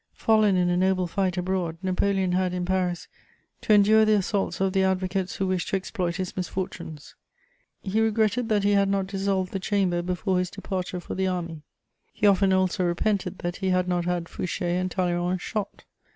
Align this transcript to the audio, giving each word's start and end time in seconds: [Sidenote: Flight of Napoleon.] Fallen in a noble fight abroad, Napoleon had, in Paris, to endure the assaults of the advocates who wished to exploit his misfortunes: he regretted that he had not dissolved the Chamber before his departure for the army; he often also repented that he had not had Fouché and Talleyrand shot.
[Sidenote: 0.15 0.17
Flight 0.19 0.33
of 0.33 0.33
Napoleon.] 0.33 0.55
Fallen 0.55 0.63
in 0.63 0.73
a 0.73 0.85
noble 0.87 1.07
fight 1.07 1.37
abroad, 1.37 1.77
Napoleon 1.83 2.31
had, 2.31 2.53
in 2.55 2.65
Paris, 2.65 3.07
to 3.61 3.71
endure 3.71 4.03
the 4.03 4.15
assaults 4.15 4.59
of 4.59 4.73
the 4.73 4.81
advocates 4.83 5.35
who 5.35 5.45
wished 5.45 5.67
to 5.69 5.75
exploit 5.75 6.15
his 6.15 6.35
misfortunes: 6.35 7.13
he 7.83 8.01
regretted 8.01 8.49
that 8.49 8.63
he 8.63 8.71
had 8.71 8.89
not 8.89 9.05
dissolved 9.05 9.51
the 9.53 9.59
Chamber 9.59 10.01
before 10.01 10.39
his 10.39 10.49
departure 10.49 10.99
for 10.99 11.13
the 11.13 11.27
army; 11.27 11.61
he 12.11 12.25
often 12.25 12.51
also 12.51 12.83
repented 12.83 13.37
that 13.37 13.57
he 13.57 13.69
had 13.69 13.87
not 13.87 14.05
had 14.05 14.23
Fouché 14.25 14.71
and 14.81 14.89
Talleyrand 14.89 15.39
shot. 15.39 15.85